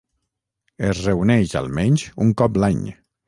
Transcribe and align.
Es 0.87 1.01
reuneix 1.07 1.53
almenys 1.61 2.07
un 2.27 2.35
cop 2.43 2.61
l'any. 2.65 2.83